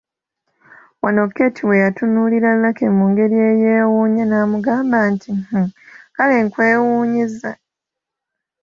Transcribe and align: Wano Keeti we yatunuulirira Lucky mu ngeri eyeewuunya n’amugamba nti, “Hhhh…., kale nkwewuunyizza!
Wano 1.01 1.21
Keeti 1.35 1.61
we 1.69 1.81
yatunuulirira 1.83 2.51
Lucky 2.63 2.85
mu 2.97 3.03
ngeri 3.09 3.37
eyeewuunya 3.49 4.23
n’amugamba 4.27 4.97
nti, 5.11 5.29
“Hhhh…., 5.49 5.69
kale 6.15 6.35
nkwewuunyizza! 6.45 7.51